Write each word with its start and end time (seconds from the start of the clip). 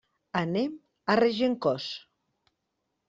Anem 0.39 0.71
a 1.15 1.17
Regencós. 1.21 1.89